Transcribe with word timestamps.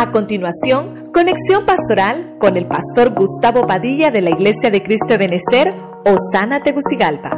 A 0.00 0.12
continuación, 0.12 1.12
conexión 1.12 1.66
pastoral 1.66 2.38
con 2.40 2.56
el 2.56 2.66
pastor 2.66 3.14
Gustavo 3.14 3.66
Padilla 3.66 4.10
de 4.10 4.22
la 4.22 4.30
Iglesia 4.30 4.70
de 4.70 4.82
Cristo 4.82 5.18
de 5.18 5.26
Osana 6.06 6.62
Tegucigalpa. 6.62 7.32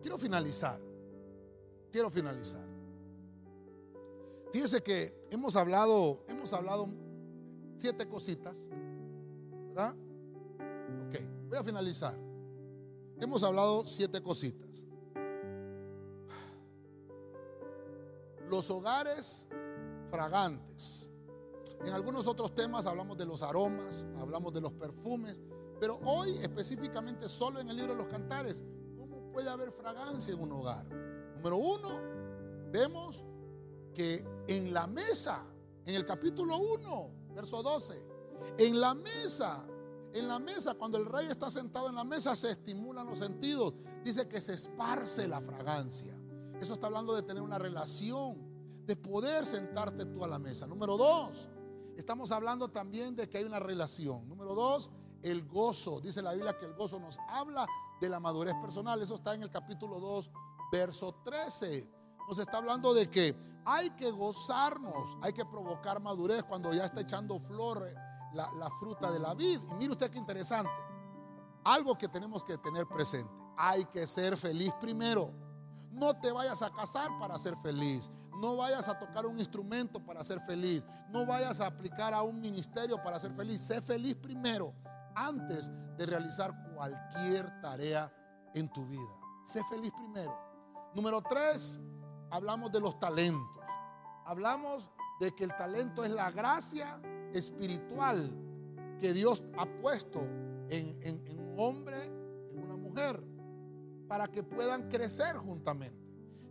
Quiero 0.00 0.18
finalizar. 0.18 0.80
Quiero 1.92 2.10
finalizar. 2.10 2.66
Fíjese 4.52 4.82
que 4.82 5.14
hemos 5.30 5.54
hablado, 5.54 6.24
hemos 6.26 6.52
hablado 6.52 6.88
siete 7.76 8.08
cositas, 8.08 8.56
¿verdad? 9.68 9.94
Ok, 11.06 11.20
voy 11.48 11.58
a 11.58 11.62
finalizar. 11.62 12.18
Hemos 13.20 13.44
hablado 13.44 13.86
siete 13.86 14.20
cositas. 14.20 14.84
Los 18.52 18.68
hogares 18.68 19.48
fragantes. 20.10 21.08
En 21.86 21.94
algunos 21.94 22.26
otros 22.26 22.54
temas 22.54 22.84
hablamos 22.84 23.16
de 23.16 23.24
los 23.24 23.40
aromas, 23.42 24.06
hablamos 24.20 24.52
de 24.52 24.60
los 24.60 24.72
perfumes, 24.72 25.40
pero 25.80 25.98
hoy 26.04 26.36
específicamente 26.36 27.30
solo 27.30 27.60
en 27.60 27.70
el 27.70 27.76
libro 27.78 27.94
de 27.94 28.02
los 28.02 28.08
cantares, 28.08 28.62
¿cómo 28.98 29.32
puede 29.32 29.48
haber 29.48 29.72
fragancia 29.72 30.34
en 30.34 30.40
un 30.42 30.52
hogar? 30.52 30.84
Número 31.36 31.56
uno, 31.56 31.88
vemos 32.70 33.24
que 33.94 34.22
en 34.46 34.74
la 34.74 34.86
mesa, 34.86 35.46
en 35.86 35.94
el 35.94 36.04
capítulo 36.04 36.58
1, 36.58 37.10
verso 37.34 37.62
12, 37.62 38.04
en 38.58 38.78
la 38.78 38.92
mesa, 38.92 39.64
en 40.12 40.28
la 40.28 40.38
mesa, 40.38 40.74
cuando 40.74 40.98
el 40.98 41.06
rey 41.06 41.26
está 41.30 41.50
sentado 41.50 41.88
en 41.88 41.94
la 41.94 42.04
mesa, 42.04 42.36
se 42.36 42.50
estimulan 42.50 43.06
los 43.06 43.18
sentidos. 43.18 43.72
Dice 44.04 44.28
que 44.28 44.42
se 44.42 44.52
esparce 44.52 45.26
la 45.26 45.40
fragancia. 45.40 46.14
Eso 46.62 46.74
está 46.74 46.86
hablando 46.86 47.12
de 47.12 47.24
tener 47.24 47.42
una 47.42 47.58
relación, 47.58 48.36
de 48.86 48.94
poder 48.94 49.44
sentarte 49.44 50.06
tú 50.06 50.22
a 50.22 50.28
la 50.28 50.38
mesa. 50.38 50.64
Número 50.68 50.96
dos, 50.96 51.48
estamos 51.96 52.30
hablando 52.30 52.70
también 52.70 53.16
de 53.16 53.28
que 53.28 53.38
hay 53.38 53.44
una 53.44 53.58
relación. 53.58 54.28
Número 54.28 54.54
dos, 54.54 54.88
el 55.22 55.44
gozo. 55.48 56.00
Dice 56.00 56.22
la 56.22 56.32
Biblia 56.34 56.56
que 56.56 56.66
el 56.66 56.74
gozo 56.74 57.00
nos 57.00 57.18
habla 57.28 57.66
de 58.00 58.08
la 58.08 58.20
madurez 58.20 58.54
personal. 58.62 59.02
Eso 59.02 59.16
está 59.16 59.34
en 59.34 59.42
el 59.42 59.50
capítulo 59.50 59.98
2, 59.98 60.30
verso 60.70 61.16
13. 61.24 61.90
Nos 62.28 62.38
está 62.38 62.58
hablando 62.58 62.94
de 62.94 63.10
que 63.10 63.34
hay 63.64 63.90
que 63.90 64.12
gozarnos, 64.12 65.18
hay 65.20 65.32
que 65.32 65.44
provocar 65.44 66.00
madurez 66.00 66.44
cuando 66.44 66.72
ya 66.72 66.84
está 66.84 67.00
echando 67.00 67.40
flor 67.40 67.84
la, 68.34 68.52
la 68.52 68.70
fruta 68.70 69.10
de 69.10 69.18
la 69.18 69.34
vid. 69.34 69.58
Y 69.68 69.74
mire 69.74 69.90
usted 69.90 70.12
qué 70.12 70.18
interesante. 70.18 70.70
Algo 71.64 71.98
que 71.98 72.06
tenemos 72.06 72.44
que 72.44 72.56
tener 72.58 72.86
presente. 72.86 73.32
Hay 73.56 73.84
que 73.86 74.06
ser 74.06 74.36
feliz 74.36 74.72
primero. 74.80 75.41
No 75.92 76.14
te 76.14 76.32
vayas 76.32 76.62
a 76.62 76.70
casar 76.70 77.10
para 77.18 77.36
ser 77.38 77.54
feliz. 77.56 78.10
No 78.40 78.56
vayas 78.56 78.88
a 78.88 78.98
tocar 78.98 79.26
un 79.26 79.38
instrumento 79.38 80.04
para 80.04 80.24
ser 80.24 80.40
feliz. 80.40 80.84
No 81.10 81.26
vayas 81.26 81.60
a 81.60 81.66
aplicar 81.66 82.14
a 82.14 82.22
un 82.22 82.40
ministerio 82.40 83.02
para 83.02 83.18
ser 83.18 83.32
feliz. 83.32 83.60
Sé 83.60 83.82
feliz 83.82 84.14
primero 84.14 84.74
antes 85.14 85.70
de 85.96 86.06
realizar 86.06 86.50
cualquier 86.74 87.60
tarea 87.60 88.10
en 88.54 88.72
tu 88.72 88.86
vida. 88.86 89.14
Sé 89.44 89.62
feliz 89.64 89.92
primero. 89.92 90.34
Número 90.94 91.20
tres, 91.22 91.80
hablamos 92.30 92.72
de 92.72 92.80
los 92.80 92.98
talentos. 92.98 93.64
Hablamos 94.24 94.88
de 95.20 95.34
que 95.34 95.44
el 95.44 95.54
talento 95.56 96.04
es 96.04 96.10
la 96.10 96.30
gracia 96.30 97.00
espiritual 97.34 98.30
que 98.98 99.12
Dios 99.12 99.44
ha 99.58 99.66
puesto 99.66 100.20
en, 100.68 100.98
en 101.02 101.38
un 101.38 101.54
hombre, 101.58 102.06
en 102.50 102.58
una 102.58 102.76
mujer, 102.76 103.22
para 104.12 104.28
que 104.28 104.42
puedan 104.42 104.90
crecer 104.90 105.36
juntamente. 105.38 105.96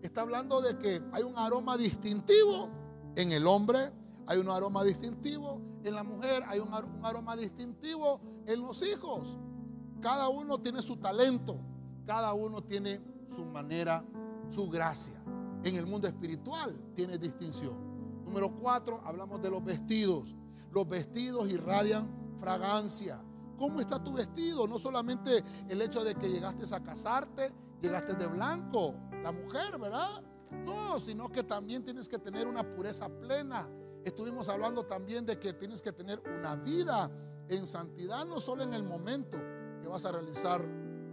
Está 0.02 0.22
hablando 0.22 0.62
de 0.62 0.80
que 0.80 1.00
hay 1.12 1.22
un 1.22 1.38
aroma 1.38 1.78
distintivo 1.78 2.68
en 3.16 3.32
el 3.32 3.46
hombre, 3.46 3.94
hay 4.26 4.40
un 4.40 4.50
aroma 4.50 4.84
distintivo 4.84 5.62
en 5.84 5.94
la 5.94 6.04
mujer, 6.04 6.42
hay 6.48 6.58
un, 6.58 6.74
aroma 7.04 7.36
distintivo 7.36 8.20
en 8.48 8.62
los 8.62 8.82
hijos. 8.82 9.38
Cada 10.02 10.28
uno 10.28 10.60
tiene 10.60 10.82
su 10.82 10.98
talento, 10.98 11.60
cada 12.08 12.34
uno 12.34 12.64
tiene 12.64 13.00
su 13.28 13.46
manera, 13.46 14.04
su 14.50 14.68
gracia. 14.68 15.24
En 15.64 15.76
el 15.76 15.86
mundo 15.86 16.08
espiritual 16.08 16.76
tiene 16.96 17.20
distinción. 17.20 17.76
Número 18.26 18.56
cuatro, 18.56 19.04
hablamos 19.06 19.40
de 19.40 19.52
los 19.52 19.64
vestidos. 19.64 20.36
Los 20.72 20.90
vestidos 20.90 21.48
irradian 21.52 22.10
fragancia. 22.40 23.22
¿Cómo 23.62 23.80
está 23.80 24.04
tu 24.04 24.14
vestido? 24.14 24.68
No 24.68 24.80
solamente 24.80 25.44
el 25.70 25.80
hecho 25.84 26.04
de 26.04 26.16
que 26.16 26.28
llegaste 26.28 26.66
a 26.74 26.82
casarte, 26.82 27.54
llegaste 27.80 28.16
de 28.16 28.26
blanco, 28.26 28.96
la 29.22 29.32
mujer, 29.32 29.78
¿verdad? 29.80 30.24
No, 30.66 31.00
sino 31.00 31.30
que 31.30 31.44
también 31.44 31.84
tienes 31.84 32.10
que 32.10 32.18
tener 32.18 32.48
una 32.48 32.64
pureza 32.64 33.08
plena. 33.08 33.70
Estuvimos 34.04 34.50
hablando 34.50 34.84
también 34.88 35.28
de 35.28 35.38
que 35.38 35.54
tienes 35.54 35.80
que 35.80 35.92
tener 35.92 36.20
una 36.40 36.56
vida 36.56 37.12
en 37.50 37.68
santidad, 37.68 38.26
no 38.26 38.40
solo 38.40 38.64
en 38.64 38.74
el 38.74 38.82
momento 38.82 39.38
que 39.80 39.88
vas 39.88 40.06
a 40.06 40.12
realizar 40.12 40.68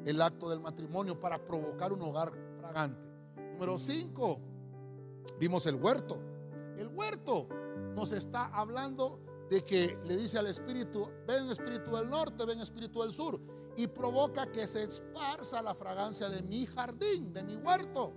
el 0.06 0.22
acto 0.22 0.48
del 0.48 0.60
matrimonio 0.60 1.20
para 1.20 1.46
provocar 1.46 1.92
un 1.92 2.00
hogar 2.00 2.32
fragante. 2.58 3.10
Número 3.52 3.78
5, 3.78 4.40
vimos 5.38 5.66
el 5.66 5.74
huerto. 5.74 6.18
El 6.78 6.88
huerto 6.88 7.46
nos 7.94 8.12
está 8.12 8.46
hablando 8.46 9.20
de 9.50 9.62
que 9.62 9.98
le 10.04 10.16
dice 10.16 10.38
al 10.38 10.46
espíritu, 10.46 11.08
ven 11.26 11.48
espíritu 11.48 11.96
del 11.96 12.08
norte, 12.08 12.44
ven 12.44 12.60
espíritu 12.60 13.02
del 13.02 13.12
sur, 13.12 13.40
y 13.76 13.86
provoca 13.86 14.50
que 14.50 14.66
se 14.66 14.82
esparza 14.82 15.62
la 15.62 15.74
fragancia 15.74 16.28
de 16.28 16.42
mi 16.42 16.66
jardín, 16.66 17.32
de 17.32 17.44
mi 17.44 17.56
huerto. 17.56 18.14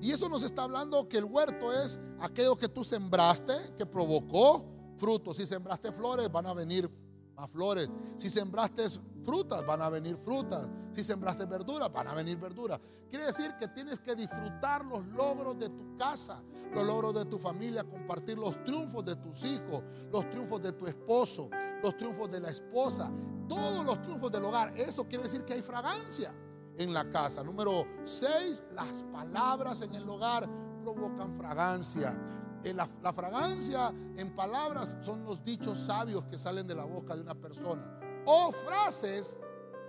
Y 0.00 0.12
eso 0.12 0.28
nos 0.28 0.42
está 0.42 0.64
hablando 0.64 1.08
que 1.08 1.18
el 1.18 1.24
huerto 1.24 1.72
es 1.72 2.00
aquello 2.20 2.56
que 2.56 2.68
tú 2.68 2.84
sembraste, 2.84 3.54
que 3.76 3.86
provocó 3.86 4.64
frutos. 4.96 5.36
Si 5.36 5.46
sembraste 5.46 5.92
flores, 5.92 6.30
van 6.30 6.46
a 6.46 6.54
venir 6.54 6.90
más 7.38 7.50
flores. 7.50 7.88
Si 8.16 8.28
sembraste 8.28 8.84
frutas, 9.22 9.64
van 9.64 9.80
a 9.82 9.88
venir 9.88 10.16
frutas. 10.16 10.68
Si 10.92 11.04
sembraste 11.04 11.46
verduras, 11.46 11.92
van 11.92 12.08
a 12.08 12.14
venir 12.14 12.36
verduras. 12.38 12.80
Quiere 13.08 13.26
decir 13.26 13.54
que 13.56 13.68
tienes 13.68 14.00
que 14.00 14.14
disfrutar 14.14 14.84
los 14.84 15.06
logros 15.06 15.58
de 15.58 15.68
tu 15.70 15.96
casa, 15.96 16.42
los 16.74 16.84
logros 16.84 17.14
de 17.14 17.24
tu 17.26 17.38
familia, 17.38 17.84
compartir 17.84 18.36
los 18.38 18.62
triunfos 18.64 19.04
de 19.04 19.16
tus 19.16 19.44
hijos, 19.44 19.82
los 20.10 20.28
triunfos 20.28 20.60
de 20.62 20.72
tu 20.72 20.86
esposo, 20.86 21.48
los 21.82 21.96
triunfos 21.96 22.30
de 22.30 22.40
la 22.40 22.50
esposa, 22.50 23.10
todos 23.48 23.84
los 23.84 24.02
triunfos 24.02 24.30
del 24.32 24.44
hogar. 24.44 24.78
Eso 24.78 25.04
quiere 25.06 25.24
decir 25.24 25.44
que 25.44 25.54
hay 25.54 25.62
fragancia 25.62 26.34
en 26.76 26.92
la 26.92 27.08
casa. 27.08 27.42
Número 27.42 27.86
6, 28.02 28.64
las 28.74 29.04
palabras 29.04 29.80
en 29.82 29.94
el 29.94 30.08
hogar 30.08 30.48
provocan 30.82 31.34
fragancia. 31.34 32.37
Eh, 32.64 32.74
la, 32.74 33.12
fragancia 33.12 33.92
en 34.16 34.34
palabras 34.34 34.96
son 35.00 35.24
los 35.24 35.44
dichos 35.44 35.78
sabios 35.78 36.24
que 36.24 36.36
salen 36.36 36.66
de 36.66 36.74
la 36.74 36.84
boca 36.84 37.14
de 37.14 37.22
una 37.22 37.34
persona. 37.34 38.00
O 38.26 38.52
frases 38.52 39.38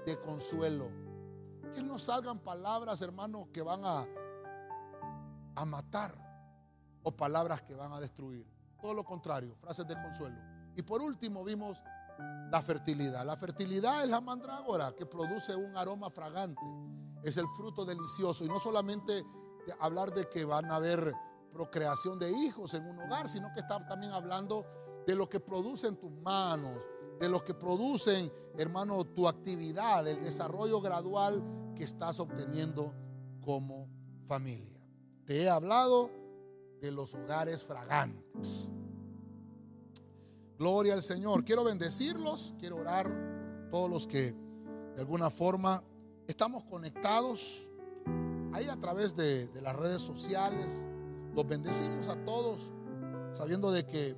de 0.06 0.20
consuelo. 0.22 0.90
Que 1.74 1.84
no 1.84 2.00
salgan 2.00 2.40
palabras, 2.40 3.02
hermanos, 3.02 3.48
que 3.52 3.62
van 3.62 3.82
a, 3.84 4.08
a 5.56 5.66
matar. 5.66 6.16
O 7.04 7.12
palabras 7.12 7.62
que 7.64 7.76
van 7.76 7.92
a 7.94 8.00
destruir. 8.00 8.46
Todo 8.82 8.94
lo 8.94 9.04
contrario, 9.04 9.56
frases 9.56 9.88
de 9.88 9.96
consuelo. 9.96 10.38
Y 10.76 10.82
por 10.84 11.02
último 11.02 11.44
vimos 11.44 11.82
la 12.52 12.62
fertilidad. 12.62 13.26
La 13.26 13.36
fertilidad 13.36 14.04
es 14.04 14.10
la 14.10 14.22
mandrágora 14.22 14.94
que 14.96 15.06
produce 15.06 15.56
un 15.56 15.76
aroma 15.76 16.10
fragante. 16.10 16.62
Es 17.24 17.38
el 17.38 17.48
fruto 17.58 17.84
delicioso. 17.84 18.46
Y 18.46 18.48
no 18.48 18.60
solamente 18.60 19.26
hablar 19.80 20.14
de 20.14 20.30
que 20.30 20.46
van 20.46 20.72
a 20.72 20.76
haber 20.76 21.14
procreación 21.52 22.20
de 22.20 22.32
hijos 22.32 22.74
en 22.74 22.86
un 22.86 23.00
hogar, 23.00 23.28
sino 23.28 23.52
que 23.54 23.60
está 23.60 23.86
también 23.88 24.14
hablando 24.14 24.66
de 25.06 25.16
lo 25.16 25.28
que 25.30 25.40
producen 25.40 25.98
tus 25.98 26.12
manos, 26.12 26.78
de 27.20 27.30
lo 27.30 27.44
que 27.44 27.54
producen, 27.54 28.32
hermano, 28.58 29.04
tu 29.04 29.28
actividad, 29.28 30.08
el 30.08 30.22
desarrollo 30.22 30.80
gradual 30.82 31.74
que 31.76 31.84
estás 31.84 32.20
obteniendo 32.20 32.94
como 33.42 33.88
familia. 34.26 34.80
Te 35.26 35.44
he 35.44 35.50
hablado 35.50 36.12
de 36.82 36.92
los 36.92 37.14
hogares 37.14 37.64
fragantes. 37.64 38.70
Gloria 40.58 40.94
al 40.94 41.02
Señor. 41.02 41.44
Quiero 41.46 41.64
bendecirlos, 41.64 42.54
quiero 42.60 42.78
orar 42.78 43.08
por 43.08 43.70
todos 43.70 43.90
los 43.90 44.08
que 44.08 44.36
de 44.96 45.00
alguna 45.00 45.30
forma 45.30 45.84
estamos 46.28 46.64
conectados 46.64 47.70
ahí 48.54 48.68
a 48.68 48.78
través 48.78 49.16
de, 49.16 49.48
de 49.48 49.62
las 49.62 49.76
redes 49.76 50.02
sociales. 50.02 50.86
Los 51.34 51.48
bendecimos 51.48 52.08
a 52.08 52.24
todos, 52.26 52.74
sabiendo 53.32 53.72
de 53.72 53.86
que, 53.86 54.16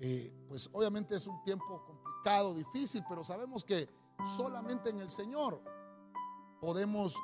eh, 0.00 0.32
pues 0.48 0.68
obviamente 0.72 1.14
es 1.16 1.26
un 1.26 1.42
tiempo 1.42 1.84
complicado, 1.84 2.54
difícil, 2.54 3.02
pero 3.08 3.24
sabemos 3.24 3.64
que 3.64 3.88
solamente 4.36 4.90
en 4.90 4.98
el 4.98 5.08
Señor 5.08 5.62
podemos 6.60 7.14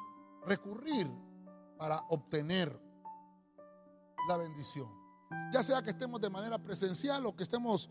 recurrir 0.44 1.10
para 1.78 1.98
obtener 2.08 2.80
la 4.28 4.36
bendición. 4.36 4.88
Ya 5.52 5.62
sea 5.62 5.82
que 5.82 5.90
estemos 5.90 6.20
de 6.20 6.30
manera 6.30 6.58
presencial 6.58 7.26
o 7.26 7.34
que 7.34 7.42
estemos 7.42 7.90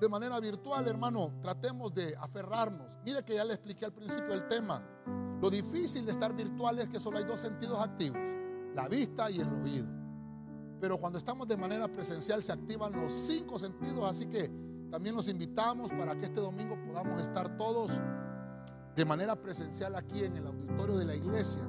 de 0.00 0.08
manera 0.08 0.40
virtual, 0.40 0.86
hermano, 0.88 1.38
tratemos 1.40 1.94
de 1.94 2.14
aferrarnos. 2.16 2.98
Mire 3.04 3.24
que 3.24 3.36
ya 3.36 3.44
le 3.44 3.54
expliqué 3.54 3.84
al 3.84 3.92
principio 3.92 4.34
el 4.34 4.48
tema. 4.48 4.82
Lo 5.40 5.48
difícil 5.48 6.04
de 6.04 6.12
estar 6.12 6.34
virtual 6.34 6.78
es 6.80 6.88
que 6.88 6.98
solo 6.98 7.18
hay 7.18 7.24
dos 7.24 7.40
sentidos 7.40 7.78
activos, 7.78 8.18
la 8.74 8.88
vista 8.88 9.30
y 9.30 9.40
el 9.40 9.48
oído. 9.52 10.01
Pero 10.82 10.98
cuando 10.98 11.16
estamos 11.16 11.46
de 11.46 11.56
manera 11.56 11.86
presencial 11.86 12.42
se 12.42 12.50
activan 12.50 12.92
los 12.92 13.12
cinco 13.12 13.56
sentidos, 13.56 14.04
así 14.04 14.26
que 14.26 14.50
también 14.90 15.14
los 15.14 15.28
invitamos 15.28 15.92
para 15.92 16.16
que 16.16 16.24
este 16.24 16.40
domingo 16.40 16.76
podamos 16.84 17.22
estar 17.22 17.56
todos 17.56 18.00
de 18.96 19.04
manera 19.04 19.36
presencial 19.36 19.94
aquí 19.94 20.24
en 20.24 20.34
el 20.34 20.44
auditorio 20.44 20.96
de 20.96 21.04
la 21.04 21.14
iglesia 21.14 21.62